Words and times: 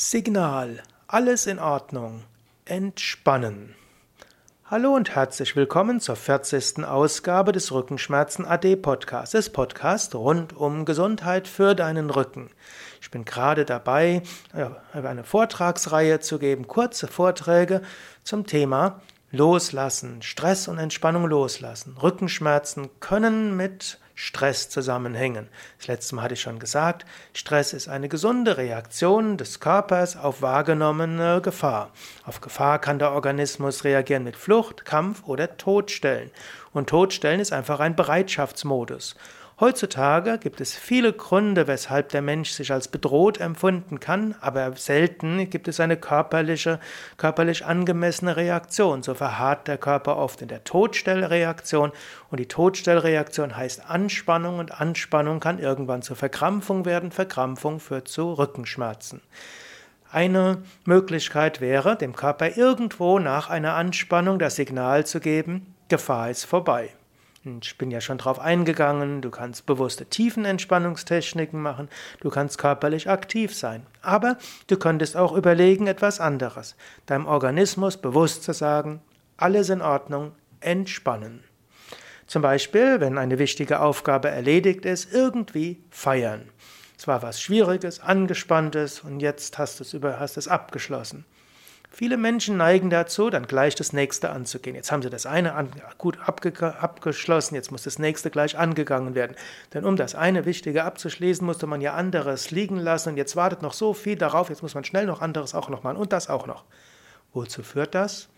Signal. 0.00 0.80
Alles 1.08 1.48
in 1.48 1.58
Ordnung. 1.58 2.22
Entspannen. 2.64 3.74
Hallo 4.66 4.94
und 4.94 5.16
herzlich 5.16 5.56
willkommen 5.56 5.98
zur 5.98 6.14
40. 6.14 6.84
Ausgabe 6.84 7.50
des 7.50 7.72
Rückenschmerzen 7.72 8.46
AD 8.46 8.76
Podcasts, 8.76 9.32
des 9.32 9.50
Podcasts 9.50 10.14
rund 10.14 10.56
um 10.56 10.84
Gesundheit 10.84 11.48
für 11.48 11.74
deinen 11.74 12.10
Rücken. 12.10 12.48
Ich 13.00 13.10
bin 13.10 13.24
gerade 13.24 13.64
dabei, 13.64 14.22
eine 14.92 15.24
Vortragsreihe 15.24 16.20
zu 16.20 16.38
geben, 16.38 16.68
kurze 16.68 17.08
Vorträge 17.08 17.82
zum 18.22 18.46
Thema 18.46 19.00
Loslassen, 19.30 20.22
Stress 20.22 20.68
und 20.68 20.78
Entspannung 20.78 21.26
loslassen. 21.26 21.96
Rückenschmerzen 22.02 22.88
können 22.98 23.58
mit 23.58 23.98
Stress 24.14 24.70
zusammenhängen. 24.70 25.48
Das 25.76 25.86
letzte 25.86 26.14
Mal 26.14 26.22
hatte 26.22 26.34
ich 26.34 26.40
schon 26.40 26.58
gesagt, 26.58 27.04
Stress 27.34 27.74
ist 27.74 27.88
eine 27.88 28.08
gesunde 28.08 28.56
Reaktion 28.56 29.36
des 29.36 29.60
Körpers 29.60 30.16
auf 30.16 30.40
wahrgenommene 30.40 31.42
Gefahr. 31.42 31.92
Auf 32.24 32.40
Gefahr 32.40 32.78
kann 32.78 32.98
der 32.98 33.12
Organismus 33.12 33.84
reagieren 33.84 34.24
mit 34.24 34.36
Flucht, 34.36 34.86
Kampf 34.86 35.22
oder 35.24 35.58
Todstellen. 35.58 36.30
Und 36.72 36.88
Todstellen 36.88 37.38
ist 37.38 37.52
einfach 37.52 37.80
ein 37.80 37.96
Bereitschaftsmodus. 37.96 39.14
Heutzutage 39.60 40.38
gibt 40.38 40.60
es 40.60 40.76
viele 40.76 41.12
Gründe, 41.12 41.66
weshalb 41.66 42.10
der 42.10 42.22
Mensch 42.22 42.50
sich 42.50 42.70
als 42.70 42.86
bedroht 42.86 43.40
empfunden 43.40 43.98
kann, 43.98 44.36
aber 44.40 44.76
selten 44.76 45.50
gibt 45.50 45.66
es 45.66 45.80
eine 45.80 45.96
körperliche, 45.96 46.78
körperlich 47.16 47.66
angemessene 47.66 48.36
Reaktion. 48.36 49.02
So 49.02 49.14
verharrt 49.14 49.66
der 49.66 49.76
Körper 49.76 50.16
oft 50.16 50.42
in 50.42 50.48
der 50.48 50.62
Todstellreaktion 50.62 51.90
und 52.30 52.38
die 52.38 52.46
Todstellreaktion 52.46 53.56
heißt 53.56 53.90
Anspannung 53.90 54.60
und 54.60 54.80
Anspannung 54.80 55.40
kann 55.40 55.58
irgendwann 55.58 56.02
zur 56.02 56.14
Verkrampfung 56.14 56.84
werden, 56.84 57.10
Verkrampfung 57.10 57.80
führt 57.80 58.06
zu 58.06 58.34
Rückenschmerzen. 58.34 59.22
Eine 60.12 60.62
Möglichkeit 60.84 61.60
wäre, 61.60 61.96
dem 61.96 62.14
Körper 62.14 62.56
irgendwo 62.56 63.18
nach 63.18 63.50
einer 63.50 63.74
Anspannung 63.74 64.38
das 64.38 64.54
Signal 64.54 65.04
zu 65.04 65.18
geben, 65.18 65.74
Gefahr 65.88 66.30
ist 66.30 66.44
vorbei. 66.44 66.90
Ich 67.62 67.78
bin 67.78 67.90
ja 67.90 68.00
schon 68.00 68.18
drauf 68.18 68.38
eingegangen, 68.38 69.22
du 69.22 69.30
kannst 69.30 69.66
bewusste 69.66 70.06
Tiefenentspannungstechniken 70.06 71.60
machen, 71.60 71.88
du 72.20 72.30
kannst 72.30 72.58
körperlich 72.58 73.08
aktiv 73.08 73.54
sein. 73.54 73.86
Aber 74.02 74.36
du 74.66 74.76
könntest 74.76 75.16
auch 75.16 75.32
überlegen 75.32 75.86
etwas 75.86 76.20
anderes. 76.20 76.76
Deinem 77.06 77.26
Organismus 77.26 77.96
bewusst 77.96 78.44
zu 78.44 78.52
sagen, 78.52 79.00
alles 79.36 79.70
in 79.70 79.82
Ordnung, 79.82 80.32
entspannen. 80.60 81.44
Zum 82.26 82.42
Beispiel, 82.42 83.00
wenn 83.00 83.16
eine 83.16 83.38
wichtige 83.38 83.80
Aufgabe 83.80 84.28
erledigt 84.28 84.84
ist, 84.84 85.12
irgendwie 85.12 85.82
feiern. 85.90 86.50
Es 86.98 87.06
war 87.06 87.22
was 87.22 87.40
Schwieriges, 87.40 88.00
Angespanntes 88.00 89.00
und 89.00 89.20
jetzt 89.20 89.56
hast 89.56 89.80
du 89.80 89.84
es, 89.84 89.94
über, 89.94 90.20
hast 90.20 90.36
es 90.36 90.48
abgeschlossen. 90.48 91.24
Viele 91.90 92.16
Menschen 92.16 92.56
neigen 92.56 92.90
dazu, 92.90 93.30
dann 93.30 93.46
gleich 93.46 93.74
das 93.74 93.92
nächste 93.92 94.30
anzugehen. 94.30 94.76
Jetzt 94.76 94.92
haben 94.92 95.02
sie 95.02 95.10
das 95.10 95.26
eine 95.26 95.54
an, 95.54 95.70
gut 95.96 96.18
abge, 96.20 96.76
abgeschlossen, 96.78 97.54
jetzt 97.54 97.72
muss 97.72 97.82
das 97.82 97.98
nächste 97.98 98.30
gleich 98.30 98.58
angegangen 98.58 99.14
werden. 99.14 99.36
Denn 99.72 99.84
um 99.84 99.96
das 99.96 100.14
eine 100.14 100.44
Wichtige 100.44 100.84
abzuschließen, 100.84 101.44
musste 101.44 101.66
man 101.66 101.80
ja 101.80 101.94
anderes 101.94 102.50
liegen 102.50 102.76
lassen 102.76 103.10
und 103.10 103.16
jetzt 103.16 103.36
wartet 103.36 103.62
noch 103.62 103.72
so 103.72 103.94
viel 103.94 104.16
darauf, 104.16 104.50
jetzt 104.50 104.62
muss 104.62 104.74
man 104.74 104.84
schnell 104.84 105.06
noch 105.06 105.22
anderes 105.22 105.54
auch 105.54 105.70
noch 105.70 105.82
machen 105.82 105.96
und 105.96 106.12
das 106.12 106.28
auch 106.28 106.46
noch. 106.46 106.64
Wozu 107.32 107.62
führt 107.62 107.94
das? 107.94 108.28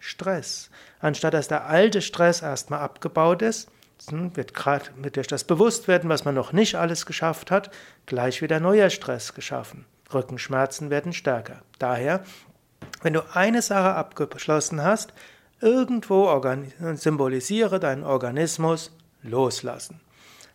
Stress. 0.00 0.70
Anstatt 1.00 1.34
dass 1.34 1.48
der 1.48 1.66
alte 1.66 2.02
Stress 2.02 2.42
erstmal 2.42 2.80
abgebaut 2.80 3.42
ist, 3.42 3.70
hm, 4.08 4.36
wird 4.36 4.54
gerade 4.54 4.90
durch 5.12 5.26
das 5.26 5.44
Bewusstwerden, 5.44 6.10
was 6.10 6.24
man 6.24 6.34
noch 6.34 6.52
nicht 6.52 6.74
alles 6.74 7.06
geschafft 7.06 7.50
hat, 7.50 7.70
gleich 8.06 8.42
wieder 8.42 8.60
neuer 8.60 8.90
Stress 8.90 9.34
geschaffen. 9.34 9.86
Rückenschmerzen 10.12 10.90
werden 10.90 11.12
stärker. 11.12 11.62
Daher 11.78 12.22
wenn 13.02 13.12
du 13.12 13.22
eine 13.34 13.62
Sache 13.62 13.94
abgeschlossen 13.94 14.82
hast, 14.82 15.12
irgendwo 15.60 16.40
symbolisiere 16.94 17.80
deinen 17.80 18.04
Organismus 18.04 18.92
loslassen. 19.22 20.00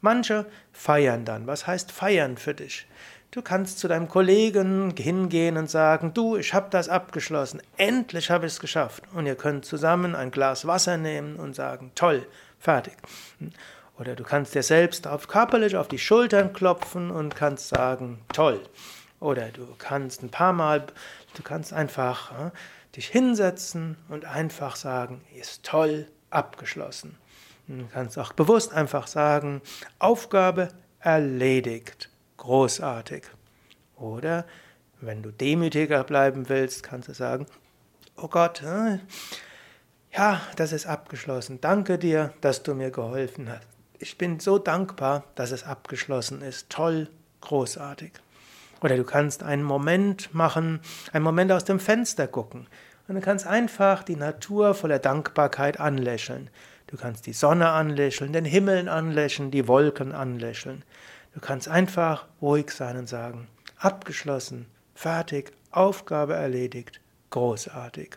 Manche 0.00 0.46
feiern 0.72 1.24
dann. 1.24 1.46
Was 1.46 1.66
heißt 1.66 1.90
feiern 1.92 2.36
für 2.36 2.54
dich? 2.54 2.86
Du 3.30 3.42
kannst 3.42 3.80
zu 3.80 3.88
deinem 3.88 4.08
Kollegen 4.08 4.94
hingehen 4.96 5.56
und 5.56 5.68
sagen, 5.68 6.14
du, 6.14 6.36
ich 6.36 6.54
habe 6.54 6.68
das 6.70 6.88
abgeschlossen, 6.88 7.60
endlich 7.76 8.30
habe 8.30 8.46
ich 8.46 8.52
es 8.52 8.60
geschafft. 8.60 9.02
Und 9.14 9.26
ihr 9.26 9.34
könnt 9.34 9.64
zusammen 9.64 10.14
ein 10.14 10.30
Glas 10.30 10.66
Wasser 10.66 10.96
nehmen 10.96 11.36
und 11.36 11.54
sagen, 11.54 11.90
toll, 11.94 12.26
fertig. 12.58 12.94
Oder 13.98 14.14
du 14.14 14.24
kannst 14.24 14.54
dir 14.54 14.62
selbst 14.62 15.06
auf 15.06 15.28
körperlich 15.28 15.76
auf 15.76 15.88
die 15.88 15.98
Schultern 15.98 16.52
klopfen 16.52 17.10
und 17.10 17.34
kannst 17.34 17.68
sagen, 17.68 18.20
toll. 18.32 18.60
Oder 19.20 19.48
du 19.48 19.66
kannst 19.78 20.22
ein 20.22 20.30
paar 20.30 20.52
Mal, 20.52 20.86
du 21.34 21.42
kannst 21.42 21.72
einfach 21.72 22.32
äh, 22.32 22.50
dich 22.94 23.08
hinsetzen 23.08 23.96
und 24.08 24.24
einfach 24.24 24.76
sagen, 24.76 25.22
ist 25.34 25.62
toll, 25.62 26.06
abgeschlossen. 26.30 27.16
Du 27.68 27.86
kannst 27.92 28.18
auch 28.18 28.32
bewusst 28.32 28.72
einfach 28.72 29.06
sagen, 29.06 29.60
Aufgabe 29.98 30.68
erledigt, 31.00 32.10
großartig. 32.36 33.24
Oder 33.96 34.44
wenn 35.00 35.22
du 35.22 35.30
demütiger 35.30 36.04
bleiben 36.04 36.48
willst, 36.48 36.82
kannst 36.82 37.08
du 37.08 37.14
sagen, 37.14 37.46
oh 38.16 38.28
Gott, 38.28 38.62
äh, 38.62 38.98
ja, 40.12 40.40
das 40.56 40.72
ist 40.72 40.86
abgeschlossen. 40.86 41.60
Danke 41.60 41.98
dir, 41.98 42.32
dass 42.40 42.62
du 42.62 42.74
mir 42.74 42.90
geholfen 42.90 43.48
hast. 43.50 43.66
Ich 43.98 44.16
bin 44.16 44.40
so 44.40 44.58
dankbar, 44.58 45.24
dass 45.34 45.50
es 45.50 45.64
abgeschlossen 45.64 46.42
ist. 46.42 46.70
Toll, 46.70 47.08
großartig. 47.40 48.12
Oder 48.82 48.96
du 48.96 49.04
kannst 49.04 49.42
einen 49.42 49.62
Moment 49.62 50.34
machen, 50.34 50.80
einen 51.12 51.24
Moment 51.24 51.52
aus 51.52 51.64
dem 51.64 51.80
Fenster 51.80 52.26
gucken. 52.26 52.66
Und 53.08 53.14
du 53.14 53.20
kannst 53.20 53.46
einfach 53.46 54.02
die 54.02 54.16
Natur 54.16 54.74
voller 54.74 54.98
Dankbarkeit 54.98 55.80
anlächeln. 55.80 56.50
Du 56.88 56.96
kannst 56.96 57.26
die 57.26 57.32
Sonne 57.32 57.70
anlächeln, 57.70 58.32
den 58.32 58.44
Himmel 58.44 58.88
anlächeln, 58.88 59.50
die 59.50 59.66
Wolken 59.66 60.12
anlächeln. 60.12 60.84
Du 61.34 61.40
kannst 61.40 61.68
einfach 61.68 62.26
ruhig 62.40 62.70
sein 62.70 62.96
und 62.96 63.08
sagen, 63.08 63.48
abgeschlossen, 63.78 64.66
fertig, 64.94 65.52
Aufgabe 65.70 66.34
erledigt, 66.34 67.00
großartig. 67.30 68.16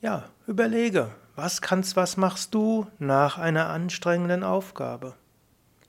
Ja, 0.00 0.24
überlege, 0.46 1.12
was 1.36 1.62
kannst, 1.62 1.94
was 1.94 2.16
machst 2.16 2.54
du 2.54 2.88
nach 2.98 3.38
einer 3.38 3.68
anstrengenden 3.68 4.42
Aufgabe? 4.42 5.14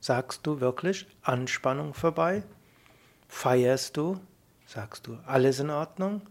Sagst 0.03 0.45
du 0.45 0.59
wirklich 0.59 1.07
Anspannung 1.21 1.93
vorbei? 1.93 2.43
Feierst 3.29 3.95
du? 3.95 4.19
Sagst 4.65 5.07
du 5.07 5.17
alles 5.25 5.61
in 5.61 5.69
Ordnung? 5.69 6.23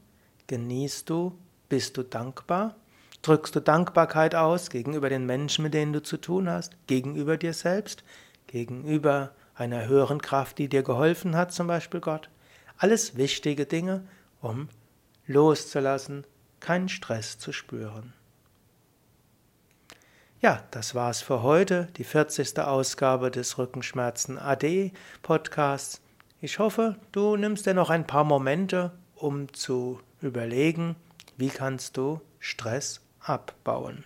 Genießt 0.47 1.09
du? 1.09 1.39
Bist 1.71 1.97
du 1.97 2.03
dankbar? 2.03 2.77
Drückst 3.23 3.57
du 3.57 3.61
Dankbarkeit 3.61 4.35
aus 4.35 4.69
gegenüber 4.69 5.09
den 5.09 5.25
Menschen, 5.25 5.63
mit 5.63 5.73
denen 5.73 5.95
du 5.95 6.03
zu 6.03 6.19
tun 6.19 6.51
hast? 6.51 6.77
Gegenüber 6.87 7.39
dir 7.39 7.55
selbst? 7.55 8.05
Gegenüber 8.47 9.31
einer 9.55 9.87
höheren 9.87 10.21
Kraft, 10.21 10.59
die 10.59 10.69
dir 10.69 10.83
geholfen 10.83 11.35
hat, 11.35 11.55
zum 11.55 11.67
Beispiel 11.67 12.01
Gott? 12.01 12.29
Alles 12.77 13.17
wichtige 13.17 13.65
Dinge, 13.65 14.07
um 14.43 14.69
loszulassen, 15.27 16.27
keinen 16.61 16.91
Stress 16.91 17.39
zu 17.39 17.53
spüren. 17.53 18.13
Ja, 20.43 20.61
das 20.73 20.97
war's 20.97 21.23
für 21.23 21.45
heute, 21.45 21.87
die 21.97 22.03
40. 22.03 22.59
Ausgabe 22.59 23.31
des 23.31 23.59
Rückenschmerzen 23.59 24.41
AD 24.41 24.91
Podcasts. 25.23 26.01
Ich 26.41 26.59
hoffe, 26.59 26.97
du 27.13 27.37
nimmst 27.37 27.65
dir 27.65 27.75
noch 27.75 27.91
ein 27.91 28.09
paar 28.09 28.25
Momente, 28.25 28.91
um 29.15 29.55
zu 29.55 30.01
überlegen, 30.21 30.97
wie 31.37 31.49
kannst 31.49 31.97
du 31.97 32.21
Stress 32.41 33.03
abbauen. 33.21 34.03